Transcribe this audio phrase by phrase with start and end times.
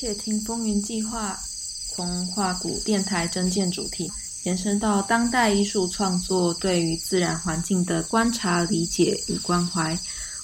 [0.00, 1.36] 窃听风云计划
[1.90, 4.08] 从画鼓电台征件主题
[4.44, 9.98] 延伸到当代艺术创作对于自然环境的观察、理解与关怀。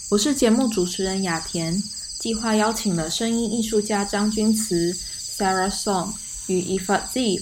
[0.08, 1.80] 我是节目主持人雅田。
[2.18, 6.12] 计划邀请了声音艺术家张君慈、Sarah Song
[6.48, 7.40] 与 Eva Ziv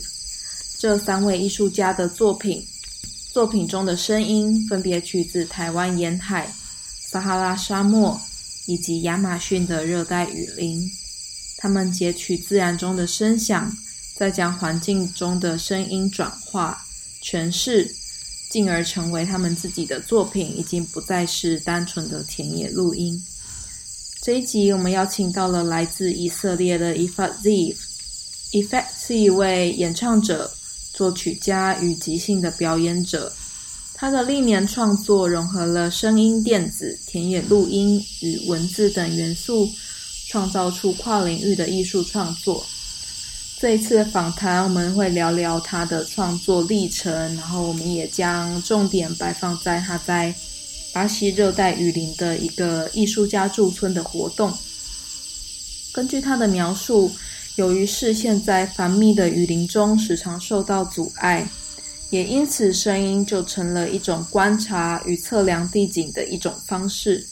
[0.79, 2.63] 这三位艺术家的作品。
[3.33, 6.53] 作品中的声音分别取自台湾沿海、
[7.01, 8.21] 撒哈拉沙漠
[8.67, 11.02] 以及亚马逊的热带雨林。
[11.63, 13.73] 他们截取自然中的声响，
[14.17, 16.85] 再将环境中的声音转化、
[17.23, 17.89] 诠释，
[18.51, 23.23] 进而成为他们自己的作品，已经不再是单纯的田野录音。
[24.21, 27.77] 这一集我们邀请到了来自以色列的 Efat Ziv。
[28.51, 30.53] Efat 是一位演唱者、
[30.93, 33.33] 作曲家与即兴的表演者。
[33.95, 39.69] 他的历年创作融合了声音、电子、田野录音与文字等元素。
[40.33, 42.65] 创造出跨领域的艺术创作。
[43.61, 50.35] 这一次的访谈，我们会聊聊他的创作历程，然后我们也将重点摆放在他在
[50.91, 54.51] 巴西热带雨林的一个艺术家驻村的活动。
[55.93, 57.13] 根据他的描述，
[57.57, 61.47] 由于视线在繁密的雨林中时常受到阻碍，
[62.09, 67.29] 也因此声音就成了一种观察与测量地景的一种方式。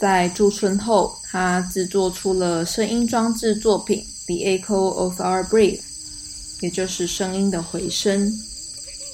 [0.00, 4.34] 在驻村后，他制作出了声音装置作品《The
[4.74, 5.78] Echo of Our Breath》，
[6.60, 8.32] 也就是声音的回声，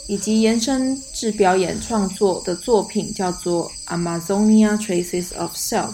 [0.07, 5.91] 以及延伸至表演创作的作品叫做《Amazonia Traces of Self》，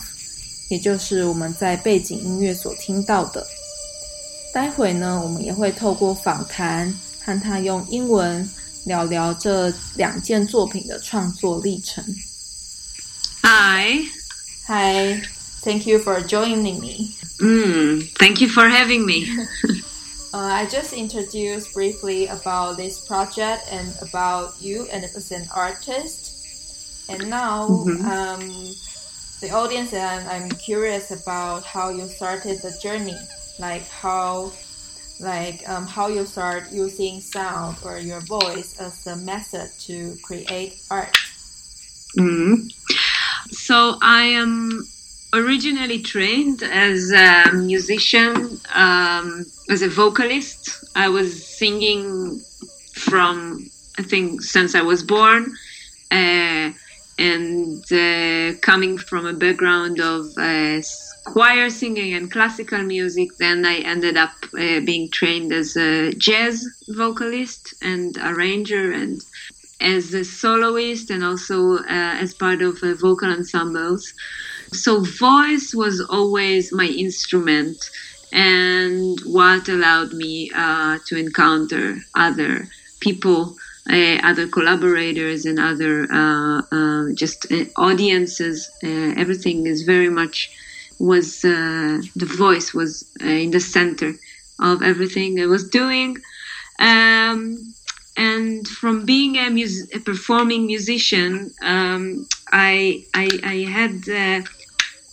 [0.69, 3.47] 也就是我们在背景音乐所听到的。
[4.53, 6.95] 待会呢，我们也会透过访谈
[7.25, 8.47] 和他用英文
[8.85, 12.05] 聊聊这两件作品的创作历程。
[13.43, 14.22] Hi。
[14.69, 15.21] Hi,
[15.67, 17.17] thank you for joining me.
[17.41, 19.27] Mm, thank you for having me.
[20.33, 27.09] uh, I just introduced briefly about this project and about you and as an artist.
[27.09, 28.07] And now, mm-hmm.
[28.07, 28.75] um,
[29.41, 33.19] the audience and I'm curious about how you started the journey,
[33.59, 34.53] like how,
[35.19, 40.81] like um, how you start using sound or your voice as a method to create
[40.89, 41.17] art.
[42.17, 42.69] Mm-hmm.
[43.53, 44.83] So I am
[45.35, 50.85] originally trained as a musician, um, as a vocalist.
[50.95, 52.41] I was singing
[52.95, 53.69] from,
[53.99, 55.55] I think, since I was born.
[56.11, 56.73] Uh,
[57.19, 60.81] and uh, coming from a background of uh,
[61.25, 66.67] choir singing and classical music, then I ended up uh, being trained as a jazz
[66.89, 69.23] vocalist and arranger and
[69.83, 74.13] as a soloist and also uh, as part of uh, vocal ensembles.
[74.73, 77.79] So, voice was always my instrument
[78.33, 82.69] and what allowed me uh, to encounter other
[83.01, 83.57] people.
[83.91, 90.49] Uh, other collaborators and other uh, uh, just audiences everything is very much
[91.01, 94.15] was the voice was in the center
[94.61, 96.17] of everything I was doing
[96.79, 97.75] um,
[98.17, 104.47] and from being a, mus- a performing musician, um, I, I, I had uh,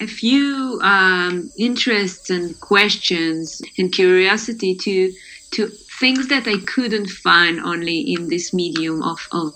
[0.01, 5.13] a few um, interests and questions and curiosity to
[5.51, 5.67] to
[5.99, 9.53] things that I couldn't find only in this medium of of,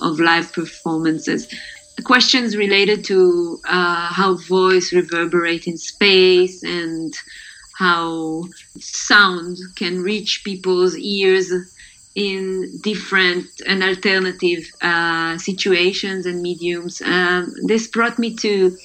[0.00, 1.48] of live performances.
[2.04, 7.14] Questions related to uh, how voice reverberate in space and
[7.78, 8.44] how
[8.78, 11.52] sound can reach people's ears
[12.14, 17.00] in different and alternative uh, situations and mediums.
[17.00, 18.76] Um, this brought me to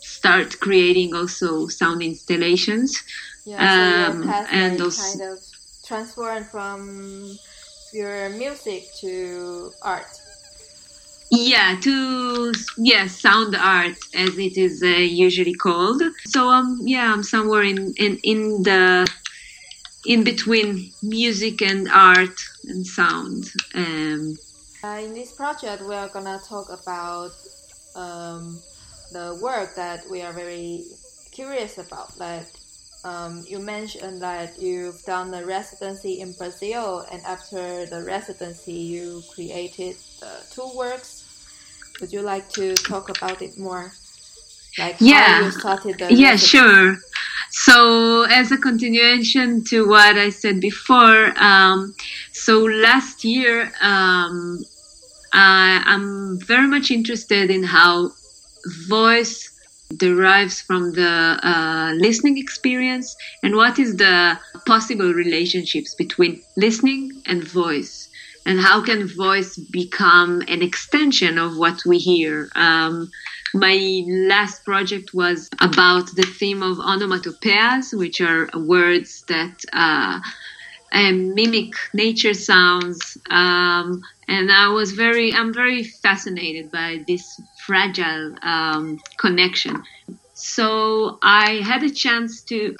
[0.00, 3.02] start creating also sound installations.
[3.44, 5.38] Yeah, so um, and also kind of
[5.84, 7.38] transform from
[7.92, 10.20] your music to art.
[11.30, 16.02] Yeah, to yeah, sound art as it is uh, usually called.
[16.28, 19.08] So um, yeah, I'm somewhere in in in the
[20.06, 23.50] in between music and art and sound.
[23.74, 24.36] Um,
[24.84, 27.32] uh, in this project, we are gonna talk about
[27.94, 28.60] um,
[29.12, 30.84] the work that we are very
[31.32, 32.18] curious about.
[32.18, 32.46] Like
[33.04, 39.22] um, you mentioned that you've done the residency in Brazil, and after the residency, you
[39.34, 39.96] created
[40.50, 41.24] two works.
[42.00, 43.92] Would you like to talk about it more?
[44.78, 46.46] Like yeah, how you started the yeah, residency?
[46.46, 46.98] sure.
[47.58, 51.94] So, as a continuation to what I said before, um,
[52.32, 54.62] so last year, um,
[55.32, 58.12] I, am very much interested in how
[58.88, 59.50] voice
[59.96, 67.42] derives from the uh, listening experience and what is the possible relationships between listening and
[67.42, 68.10] voice
[68.44, 72.50] and how can voice become an extension of what we hear.
[72.54, 73.10] Um,
[73.54, 80.20] my last project was about the theme of onomatopoeias which are words that uh,
[80.92, 88.34] um, mimic nature sounds um, and i was very i'm very fascinated by this fragile
[88.42, 89.82] um, connection.
[90.34, 92.76] So i had a chance to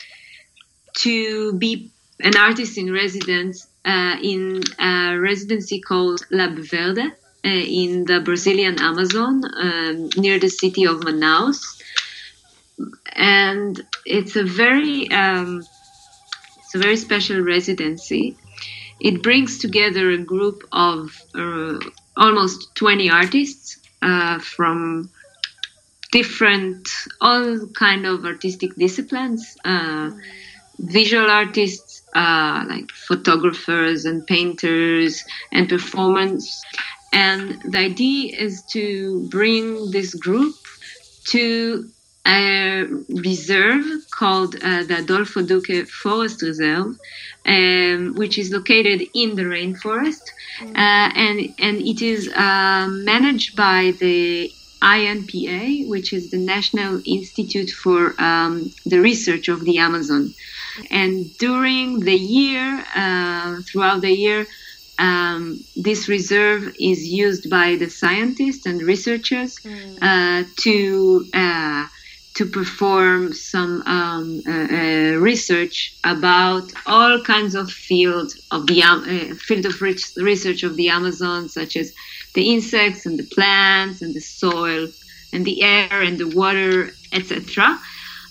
[0.98, 1.90] to be
[2.20, 7.12] an artist in residence uh, in a residency called lab verde
[7.46, 11.60] in the brazilian amazon um, near the city of manaus
[13.12, 15.62] and it's a very um,
[16.66, 18.36] it's a very special residency.
[18.98, 21.78] It brings together a group of uh,
[22.16, 25.10] almost 20 artists uh, from
[26.10, 26.88] different,
[27.20, 30.10] all kind of artistic disciplines, uh,
[30.78, 35.22] visual artists, uh, like photographers and painters
[35.52, 36.64] and performance.
[37.24, 40.54] And the idea is to bring this group
[41.32, 41.88] to
[42.26, 46.98] a reserve called uh, the Adolpho Ducke Forest Reserve,
[47.46, 50.24] um, which is located in the rainforest,
[50.60, 50.70] mm.
[50.84, 51.36] uh, and
[51.66, 54.50] and it is uh, managed by the
[54.82, 58.54] INPA, which is the National Institute for um,
[58.84, 60.34] the Research of the Amazon.
[60.90, 64.46] And during the year, uh, throughout the year,
[64.98, 69.98] um, this reserve is used by the scientists and researchers mm.
[70.00, 71.86] uh, to uh,
[72.36, 79.34] to perform some um, uh, uh, research about all kinds of field of the uh,
[79.36, 81.94] field of research of the Amazon, such as
[82.34, 84.86] the insects and the plants and the soil
[85.32, 87.78] and the air and the water, etc.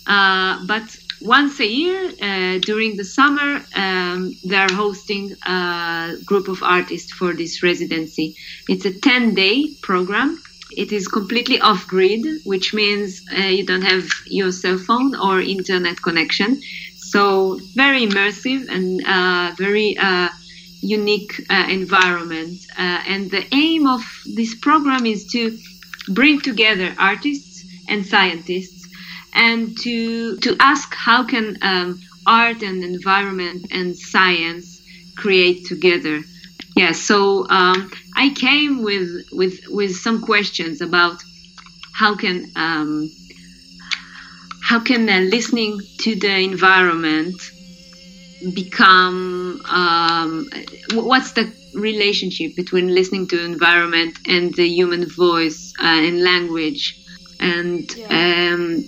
[0.05, 0.83] Uh, but
[1.25, 7.11] once a year uh, during the summer, um, they are hosting a group of artists
[7.11, 8.35] for this residency.
[8.69, 10.41] It's a 10 day program
[10.71, 15.39] it is completely off grid, which means uh, you don't have your cell phone or
[15.39, 16.61] internet connection.
[16.97, 20.29] So very immersive and uh, very uh,
[20.81, 22.59] unique uh, environment.
[22.77, 24.01] Uh, and the aim of
[24.35, 25.57] this program is to
[26.09, 28.84] bring together artists and scientists
[29.35, 34.81] and to to ask how can um, art and environment and science
[35.17, 36.21] create together.
[36.75, 41.17] Yeah, so um, I came with with with some questions about
[41.93, 43.09] how can um,
[44.63, 47.35] how can uh, listening to the environment
[48.53, 50.47] become um,
[50.93, 56.95] what's the relationship between listening to environment and the human voice uh, and language
[57.39, 58.07] and yeah.
[58.53, 58.83] Um,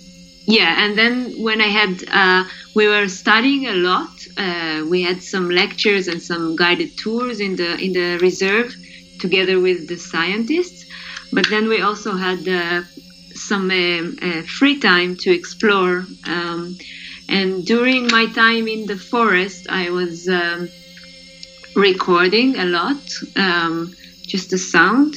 [0.48, 1.92] yeah and then when i had
[2.22, 7.40] uh, we were studying a lot uh, we had some lectures and some guided tours
[7.40, 8.74] in the in the reserve
[9.20, 10.86] together with the scientists.
[11.32, 12.82] But then we also had uh,
[13.34, 16.06] some uh, uh, free time to explore.
[16.24, 16.78] Um,
[17.28, 20.68] and during my time in the forest, I was um,
[21.76, 23.00] recording a lot,
[23.36, 23.94] um,
[24.26, 25.14] just the sound,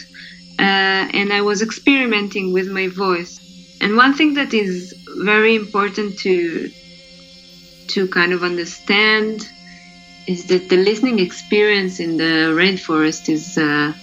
[0.60, 3.40] uh, and I was experimenting with my voice.
[3.82, 6.70] And one thing that is very important to
[7.88, 9.50] to kind of understand
[10.28, 13.94] is that the listening experience in the rainforest is uh,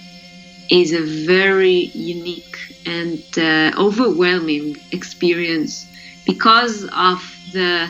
[0.69, 5.87] is a very unique and uh, overwhelming experience
[6.25, 7.19] because of
[7.53, 7.89] the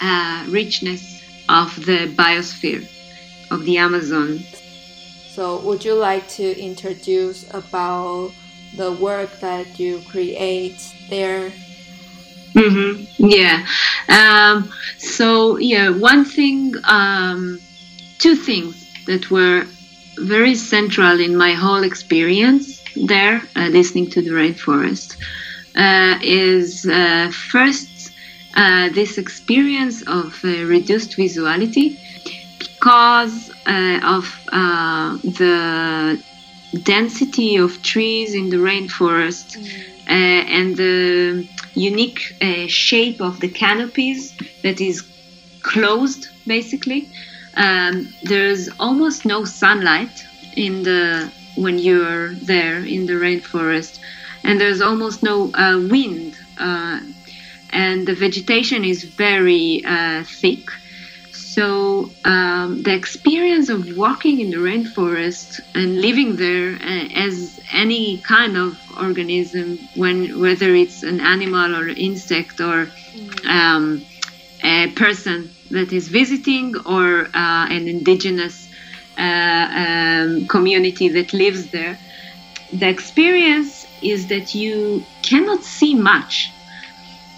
[0.00, 2.86] uh, richness of the biosphere
[3.50, 4.40] of the Amazon.
[5.30, 8.32] So, would you like to introduce about
[8.76, 11.52] the work that you create there?
[12.54, 13.26] Mm-hmm.
[13.28, 13.66] Yeah.
[14.08, 16.74] Um, so, yeah, one thing.
[16.84, 17.60] Um,
[18.18, 19.64] two things that were
[20.18, 25.16] very central in my whole experience there, uh, listening to the rainforest,
[25.76, 28.12] uh, is uh, first
[28.56, 31.96] uh, this experience of uh, reduced visuality
[32.58, 34.24] because uh, of
[35.22, 36.20] the
[36.82, 40.08] density of trees in the rainforest mm.
[40.08, 42.20] and the unique
[42.68, 45.02] shape of the canopies that is
[45.62, 47.08] closed basically
[47.56, 50.24] um, there's almost no sunlight
[50.56, 53.98] in the when you're there in the rainforest,
[54.44, 57.00] and there's almost no uh, wind, uh,
[57.70, 60.68] and the vegetation is very uh, thick.
[61.58, 68.18] So um, the experience of walking in the rainforest and living there uh, as any
[68.18, 72.88] kind of organism, when whether it's an animal or an insect or
[73.44, 74.06] um,
[74.62, 78.68] a person that is visiting or uh, an indigenous
[79.18, 81.98] uh, um, community that lives there.
[82.72, 86.52] The experience is that you cannot see much.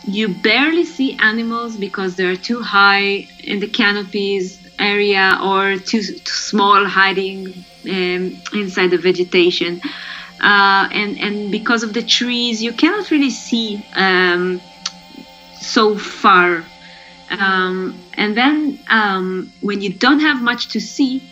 [0.04, 6.32] You barely see animals because they're too high in the canopies area or too, too
[6.32, 9.80] small hiding um, inside the vegetation.
[10.42, 14.60] Uh, and, and because of the trees, you cannot really see um,
[15.60, 16.64] so far.
[17.30, 21.22] Um, and then um, when you don't have much to see,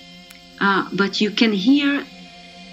[0.60, 2.04] uh, but you can hear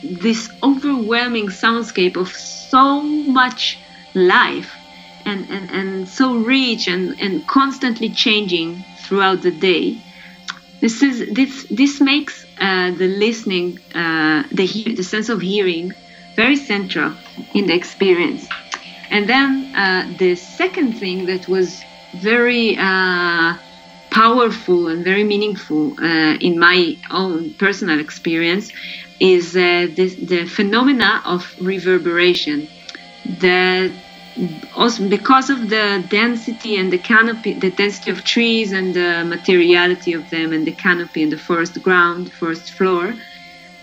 [0.04, 3.80] this overwhelming soundscape of so much
[4.14, 4.75] life
[5.26, 9.98] and, and, and so rich and, and constantly changing throughout the day.
[10.82, 15.94] This is this this makes uh, the listening, uh, the the sense of hearing,
[16.36, 17.14] very central
[17.54, 18.48] in the experience.
[19.10, 21.82] And then uh, the second thing that was
[22.14, 23.56] very uh,
[24.12, 28.72] powerful and very meaningful uh, in my own personal experience
[29.20, 32.68] is uh, the, the phenomena of reverberation.
[33.40, 33.92] That
[34.76, 40.14] also because of the density and the canopy, the density of trees and the materiality
[40.14, 43.14] of them and the canopy and the forest ground, forest floor,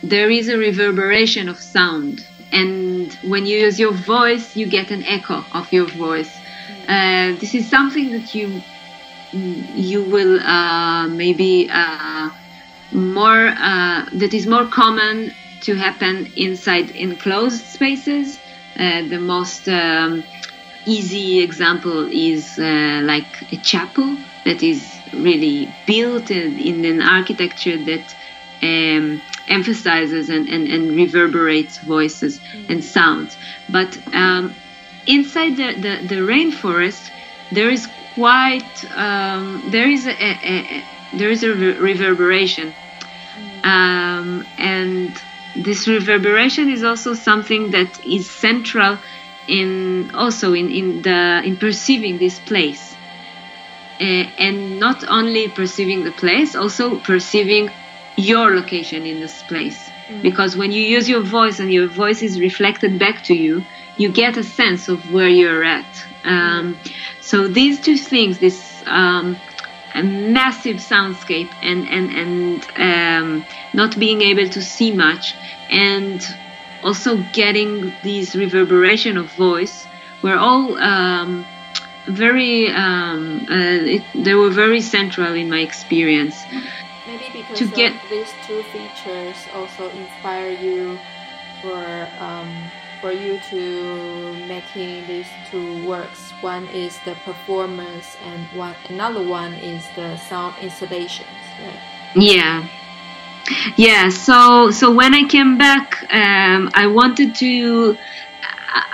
[0.03, 2.27] there is a reverberation of sound.
[2.51, 6.31] And when you use your voice, you get an echo of your voice.
[6.87, 8.63] Uh, this is something that you
[9.33, 12.29] you will uh, maybe uh,
[12.93, 15.33] more uh, that is more common
[15.63, 18.39] to happen inside enclosed spaces.
[18.79, 20.25] Uh, the most um,
[20.87, 27.77] easy example is uh, like a chapel that is really built in, in an architecture
[27.85, 28.15] that
[28.63, 33.37] um, emphasizes and, and, and, reverberates voices and sounds.
[33.69, 34.55] But um,
[35.07, 37.11] inside the, the, the, rainforest,
[37.51, 42.73] there is quite um, there is a, a, a, there is a reverberation,
[43.65, 45.21] um, and
[45.57, 48.99] this reverberation is also something that is central
[49.49, 52.95] in also in, in the in perceiving this place.
[54.01, 57.71] Uh, and not only perceiving the place also perceiving
[58.17, 59.93] your location in this place.
[60.13, 60.23] Mm-hmm.
[60.23, 63.63] because when you use your voice and your voice is reflected back to you
[63.97, 65.87] you get a sense of where you're at.
[66.25, 66.77] Um,
[67.21, 69.37] so these two things this um,
[69.95, 75.35] a massive soundscape and and and um, not being able to see much
[75.71, 76.23] and
[76.83, 79.87] also getting this reverberation of voice
[80.23, 81.45] were all um,
[82.07, 86.37] very um, uh, it, they were very central in my experience.
[87.07, 90.99] Maybe because to get these two features also inspire you
[91.61, 92.71] for um,
[93.03, 99.53] for you to making these two works one is the performance and one another one
[99.55, 101.27] is the sound installations
[101.61, 101.81] right?
[102.15, 102.67] yeah
[103.77, 107.97] yeah so so when i came back um, i wanted to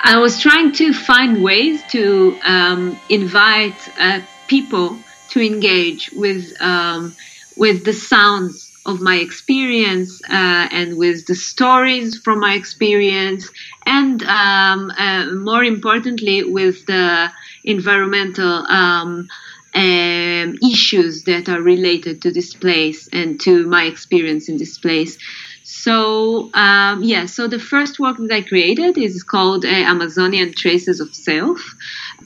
[0.03, 4.99] i was trying to find ways to um, invite uh, people
[5.29, 7.15] to engage with um,
[7.57, 13.51] with the sounds of my experience uh, and with the stories from my experience
[13.85, 17.31] and um, uh, more importantly with the
[17.65, 19.29] environmental um,
[19.75, 25.19] um, issues that are related to this place and to my experience in this place.
[25.63, 30.99] So um, yeah, so the first work that I created is called uh, Amazonian Traces
[30.99, 31.61] of Self,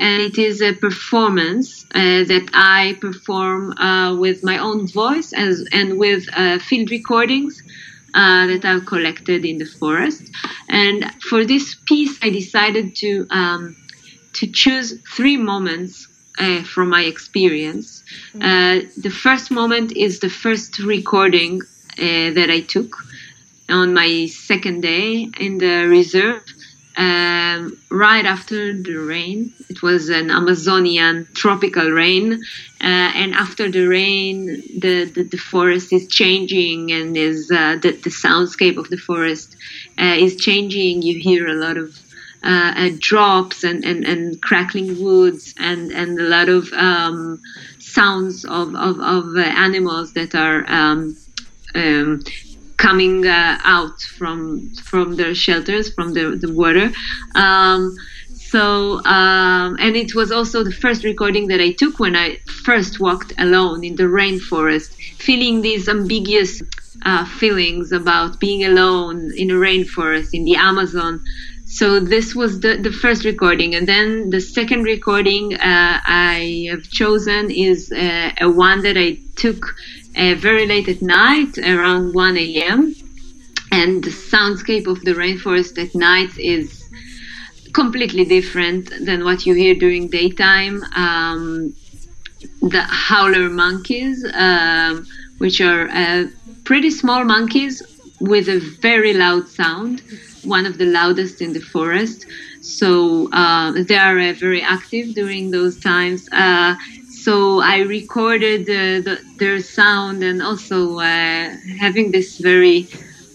[0.01, 5.65] and it is a performance uh, that I perform uh, with my own voice as,
[5.73, 7.63] and with uh, field recordings.
[8.15, 10.31] Uh, that I've collected in the forest,
[10.69, 13.75] and for this piece, I decided to um,
[14.35, 16.09] to choose three moments
[16.39, 18.03] uh, from my experience.
[18.35, 18.43] Mm-hmm.
[18.43, 21.61] Uh, the first moment is the first recording
[21.99, 22.97] uh, that I took
[23.69, 26.43] on my second day in the reserve.
[26.95, 33.87] Um, right after the rain, it was an Amazonian tropical rain, uh, and after the
[33.87, 38.99] rain, the, the, the, forest is changing, and is uh, the, the soundscape of the
[38.99, 39.57] forest
[39.99, 41.01] uh, is changing.
[41.01, 41.99] You hear a lot of
[42.45, 47.41] uh, uh, drops and, and, and crackling woods and, and a lot of um,
[47.79, 51.17] sounds of, of, of uh, animals that are um,
[51.77, 52.23] um,
[52.83, 54.39] coming uh, out from
[54.91, 56.91] from their shelters from the, the water.
[57.35, 57.95] Um,
[58.53, 62.29] so um, and it was also the first recording that I took when I
[62.69, 64.91] first walked alone in the rainforest,
[65.27, 66.61] feeling these ambiguous
[67.05, 71.25] uh, feelings about being alone in a rainforest in the Amazon.
[71.67, 76.83] So this was the, the first recording, and then the second recording uh, I have
[77.01, 79.75] chosen is uh, a one that I took
[80.17, 82.95] uh, very late at night, around 1 a.m.
[83.71, 86.83] And the soundscape of the rainforest at night is
[87.73, 90.83] completely different than what you hear during daytime.
[90.95, 91.75] Um,
[92.61, 95.07] the howler monkeys, um,
[95.39, 96.27] which are uh,
[96.65, 97.83] pretty small monkeys
[98.21, 100.03] with a very loud sound,
[100.45, 102.27] one of the loudest in the forest.
[102.61, 106.29] So uh, they are uh, very active during those times.
[107.23, 112.89] Uh, so I recorded the, their sound and also uh, having this very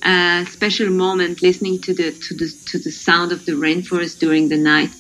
[0.04, 4.50] uh, special moment listening to the to the to the sound of the rainforest during
[4.50, 4.92] the night.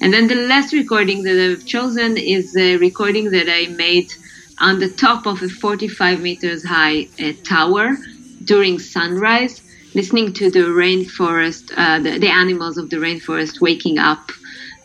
[0.00, 4.12] And then the last recording that I've chosen is a recording that I made
[4.60, 7.96] on the top of a 45 meters high uh, tower
[8.44, 9.62] during sunrise,
[9.94, 14.30] listening to the rainforest, uh, the, the animals of the rainforest waking up.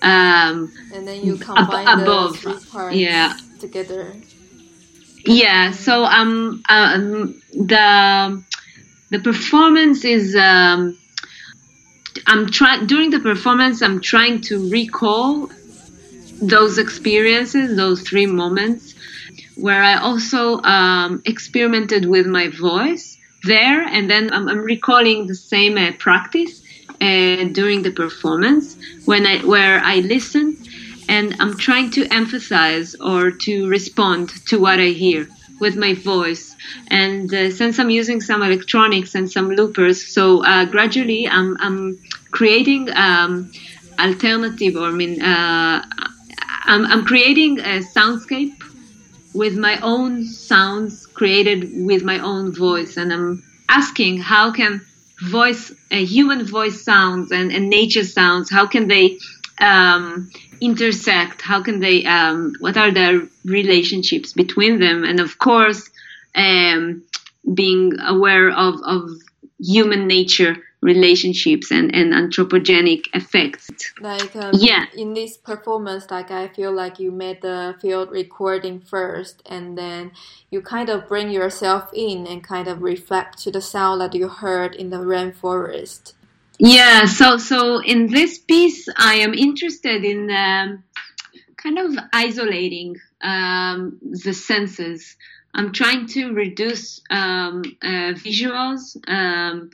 [0.02, 3.38] Um, and then you combine ab- above, the three parts yeah.
[3.60, 4.14] Together.
[5.26, 5.72] Yeah.
[5.72, 8.44] So um, um the
[9.10, 10.98] the performance is um,
[12.26, 15.50] I'm trying during the performance I'm trying to recall
[16.42, 18.96] those experiences, those three moments,
[19.56, 25.36] where I also um, experimented with my voice there, and then I'm, I'm recalling the
[25.36, 26.62] same uh, practice
[27.02, 30.58] uh, during the performance when I where I listen
[31.10, 35.28] and I'm trying to emphasize or to respond to what I hear
[35.60, 36.56] with my voice.
[36.88, 42.00] And uh, since I'm using some electronics and some loopers, so uh, gradually I'm, I'm
[42.32, 43.52] creating um,
[44.00, 45.84] alternative, or I mean, uh,
[46.64, 48.64] I'm, I'm creating a soundscape
[49.34, 54.86] with my own sounds created with my own voice, and I'm asking how can
[55.22, 59.18] voice, a human voice sounds and, and nature sounds, how can they
[59.60, 60.30] um,
[60.62, 61.42] intersect?
[61.42, 62.06] How can they?
[62.06, 65.04] Um, what are the relationships between them?
[65.04, 65.90] And of course,
[66.36, 67.04] um,
[67.54, 69.10] being aware of of
[69.60, 73.70] human nature relationships and, and anthropogenic effects.
[74.00, 78.80] Like um, yeah, in this performance, like I feel like you made the field recording
[78.80, 80.12] first, and then
[80.50, 84.30] you kind of bring yourself in and kind of reflect to the sound that you
[84.30, 86.14] heard in the rainforest.
[86.60, 90.84] Yeah, so so in this piece, I am interested in um,
[91.56, 95.16] kind of isolating um, the senses.
[95.54, 99.70] I'm trying to reduce um, uh, visuals um,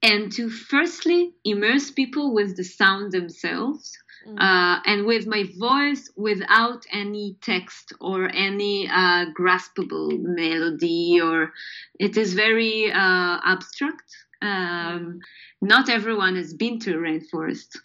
[0.00, 3.98] and to firstly immerse people with the sound themselves.
[4.26, 4.40] Mm.
[4.40, 11.52] Uh, and with my voice without any text or any uh, graspable melody or
[12.00, 15.20] it is very uh, abstract um,
[15.60, 17.78] not everyone has been to a rainforest.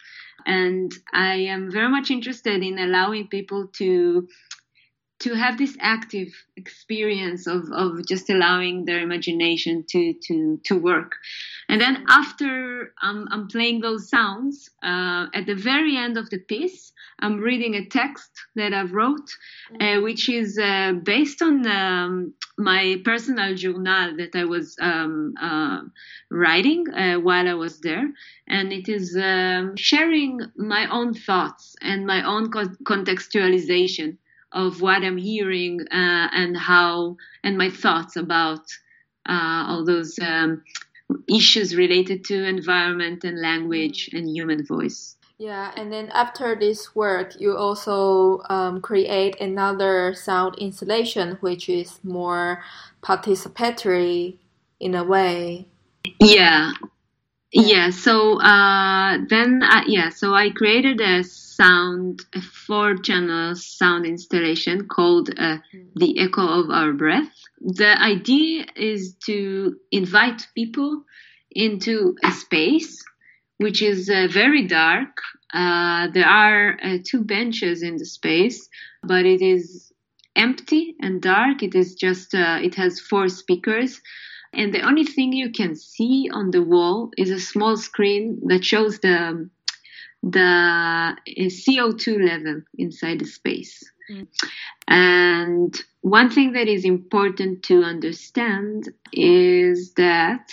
[0.46, 4.28] And I am very much interested in allowing people to
[5.22, 11.14] to have this active experience of, of just allowing their imagination to, to, to work.
[11.70, 16.40] And then after um, I'm playing those sounds, uh, at the very end of the
[16.40, 19.30] piece, I'm reading a text that I've wrote,
[19.80, 25.82] uh, which is uh, based on um, my personal journal that I was um, uh,
[26.32, 28.10] writing uh, while I was there,
[28.48, 34.18] and it is um, sharing my own thoughts and my own co- contextualization
[34.52, 38.66] of what I'm hearing uh, and how and my thoughts about
[39.28, 40.64] uh, all those um,
[41.28, 45.16] issues related to environment and language and human voice.
[45.38, 52.00] Yeah, and then after this work, you also um, create another sound installation, which is
[52.04, 52.64] more
[53.02, 54.36] participatory
[54.80, 55.66] in a way.
[56.20, 56.74] Yeah,
[57.52, 57.90] yeah.
[57.90, 60.10] So uh, then, uh, yeah.
[60.10, 61.24] So I created a
[61.62, 65.58] sound, a four-channel sound installation called uh.
[66.02, 67.34] "The Echo of Our Breath."
[67.82, 69.38] The idea is to
[69.92, 70.92] invite people
[71.68, 71.96] into
[72.30, 73.04] a space
[73.64, 75.14] which is uh, very dark.
[75.54, 78.60] Uh, there are uh, two benches in the space,
[79.04, 79.92] but it is
[80.36, 81.62] empty and dark.
[81.62, 84.02] It is just, uh, it has four speakers.
[84.54, 88.66] And the only thing you can see on the wall is a small screen that
[88.66, 89.50] shows the,
[90.24, 93.84] the CO2 level inside the space.
[94.10, 94.28] Mm.
[94.88, 100.52] And one thing that is important to understand is that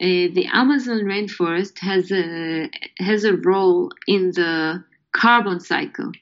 [0.00, 6.12] uh, the Amazon rainforest has a has a role in the carbon cycle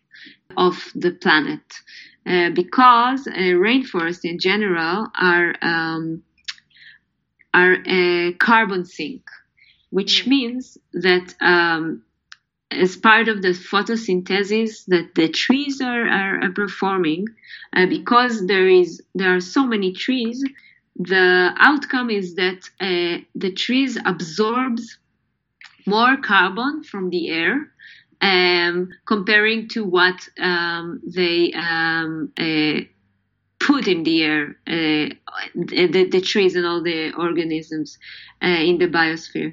[0.56, 1.60] of the planet
[2.26, 6.22] uh, because uh, rainforests in general are um,
[7.52, 9.22] are a carbon sink,
[9.90, 10.28] which mm.
[10.28, 12.02] means that um,
[12.70, 17.26] as part of the photosynthesis that the trees are, are, are performing,
[17.74, 20.44] uh, because there is there are so many trees,
[20.98, 24.98] the outcome is that uh, the trees absorbs
[25.86, 27.70] more carbon from the air
[28.20, 32.80] um, comparing to what um, they um, uh,
[33.58, 35.14] put in the air, uh,
[35.54, 37.98] the, the, trees and all the organisms
[38.42, 39.52] uh, in the biosphere.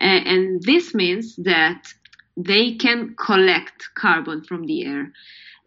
[0.00, 1.92] Uh, and this means that
[2.44, 5.12] they can collect carbon from the air.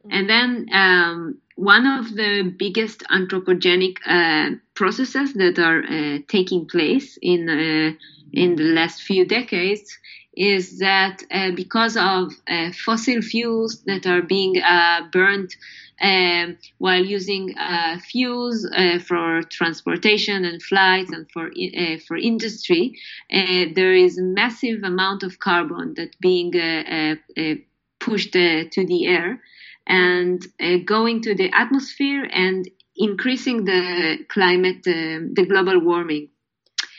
[0.10, 7.18] And then um, one of the biggest anthropogenic uh, processes that are uh, taking place
[7.22, 7.94] in uh,
[8.34, 9.98] in the last few decades
[10.36, 15.56] is that uh, because of uh, fossil fuels that are being uh, burned
[16.02, 23.00] um, while using uh, fuels uh, for transportation and flights and for uh, for industry,
[23.30, 26.52] there is a massive amount of carbon that being
[28.00, 29.40] pushed to the air
[29.88, 30.46] and
[30.86, 36.30] going to the atmosphere and increasing the climate, the global warming.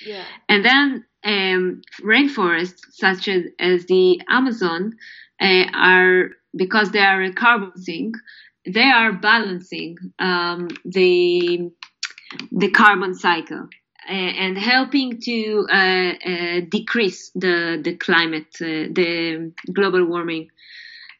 [0.04, 0.24] Yeah.
[0.48, 4.94] And then um, rainforests such as, as the Amazon
[5.40, 8.16] uh, are because they are a carbon sink,
[8.66, 11.70] they are balancing um, the
[12.50, 13.68] the carbon cycle
[14.08, 20.48] uh, and helping to uh, uh decrease the the climate, uh, the global warming.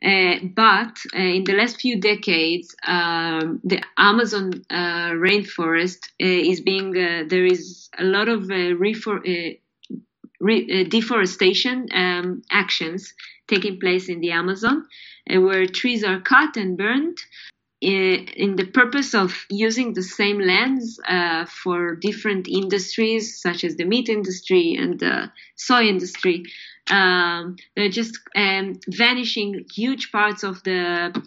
[0.04, 7.88] Uh, but in the last few decades, um, the Amazon rainforest is being there is
[7.98, 9.56] a lot of refor-
[10.40, 13.14] re- uh, deforestation um, actions
[13.48, 14.86] taking place in the Amazon,
[15.30, 17.18] uh, where trees are cut and burned
[17.84, 23.76] uh, in the purpose of using the same lands uh, for different industries such as
[23.76, 26.44] the meat industry and the soy industry.
[26.90, 31.22] Um, they're just um, vanishing huge parts of the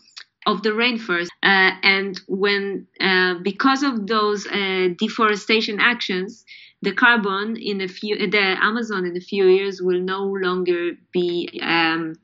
[0.45, 1.27] of the rainforest.
[1.43, 6.45] Uh, and when uh, because of those uh, deforestation actions,
[6.81, 11.59] the carbon in a few the Amazon in a few years will no longer be
[11.61, 12.15] um,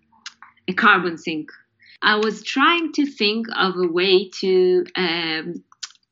[0.67, 1.51] a carbon sink.
[2.01, 5.63] I was trying to think of a way to um,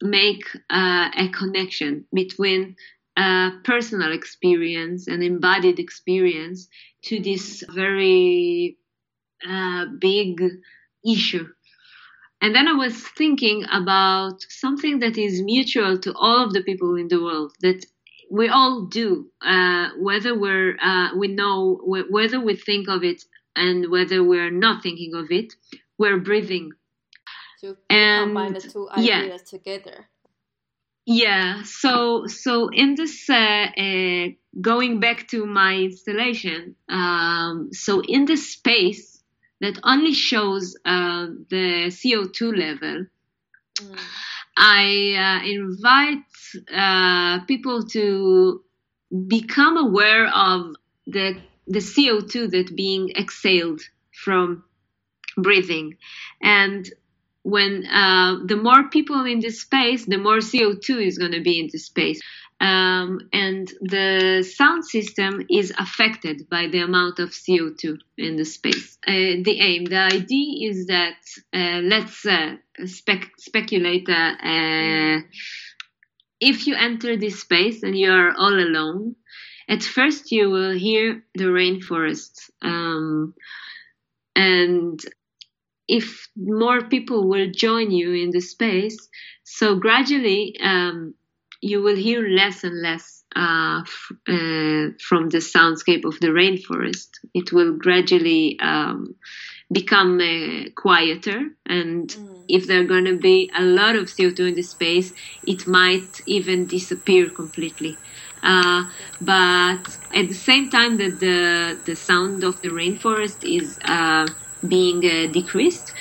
[0.02, 2.76] make uh, a connection between
[3.18, 6.68] uh, personal experience and embodied experience
[7.04, 8.78] to this very
[9.48, 10.42] uh, big
[11.06, 11.48] issue.
[12.42, 16.96] And then I was thinking about something that is mutual to all of the people
[16.96, 17.86] in the world that
[18.32, 23.92] we all do, uh, whether we're uh, we know whether we think of it and
[23.92, 25.54] whether we're not thinking of it,
[25.98, 26.72] we're breathing.
[27.60, 29.38] To and, combine the two ideas yeah.
[29.38, 30.08] together.
[31.06, 31.64] Yeah.
[31.64, 34.28] So so in this uh, uh,
[34.60, 39.24] going back to my installation, um, so in this space
[39.62, 43.06] that only shows uh, the CO two level.
[43.78, 44.00] Mm.
[44.58, 46.26] I uh, invite
[46.74, 48.64] uh, people to
[49.28, 50.76] become aware of
[51.08, 54.64] the the CO2 that being exhaled from
[55.38, 55.98] breathing,
[56.42, 56.90] and
[57.44, 61.60] when uh, the more people in this space, the more CO2 is going to be
[61.60, 62.22] in the space
[62.62, 69.00] um, and the sound system is affected by the amount of CO2 in the space.
[69.06, 71.18] Uh, the aim, the idea is that
[71.54, 75.22] uh, let's uh, spec- speculate uh, uh,
[76.40, 79.16] if you enter this space and you are all alone,
[79.68, 82.52] at first you will hear the rainforest.
[82.62, 83.34] Um,
[84.36, 85.04] and
[85.92, 88.98] if more people will join you in the space,
[89.44, 91.14] so gradually um,
[91.60, 97.10] you will hear less and less uh, f- uh, from the soundscape of the rainforest.
[97.34, 99.16] It will gradually um,
[99.70, 102.46] become uh, quieter, and mm.
[102.48, 105.12] if there are going to be a lot of CO2 in the space,
[105.44, 107.98] it might even disappear completely.
[108.42, 108.86] Uh,
[109.20, 114.26] but at the same time that the the sound of the rainforest is uh,
[114.68, 115.92] being uh, decreased,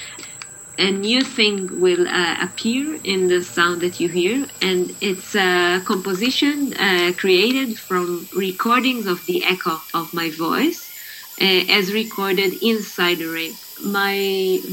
[0.78, 5.82] a new thing will uh, appear in the sound that you hear, and it's a
[5.86, 10.90] composition uh, created from recordings of the echo of my voice
[11.40, 13.58] uh, as recorded inside the rain.
[13.78, 14.14] My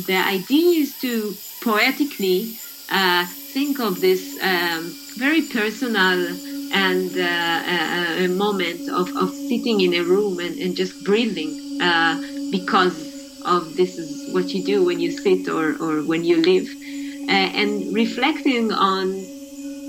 [0.05, 2.57] the idea is to poetically
[2.89, 6.39] uh, think of this um, very personal
[6.71, 7.61] and uh,
[8.23, 11.57] a moment of, of sitting in a room and, and just breathing
[12.49, 13.06] because
[13.46, 16.68] of this is what you do when you sit or, or when you live,
[17.28, 19.12] uh, and reflecting on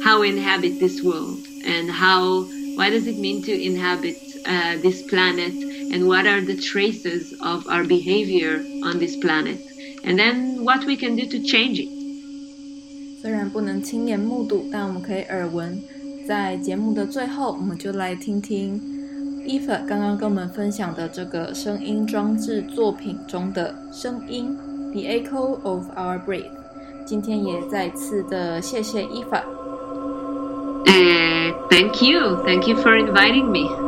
[0.03, 5.03] how we inhabit this world and how What does it mean to inhabit uh, this
[5.03, 5.53] planet?
[5.93, 9.59] And what are the traces of our behavior on this planet?
[10.03, 11.89] And then what we can do to change it.
[13.21, 15.79] 虽然不能亲眼目睹，但我们可以耳闻。
[16.27, 18.81] 在节目的最后，我们就来听听
[19.48, 24.54] Eva 刚刚跟我们分享的这个声音装置作品中的声音
[24.92, 26.50] ，The Echo of Our Breath。
[27.06, 29.42] 今天也再次的谢谢 Eva。
[30.84, 32.44] Uh, thank you.
[32.44, 33.87] Thank you for inviting me.